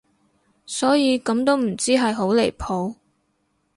[0.65, 2.95] 所以咁都唔知係好離譜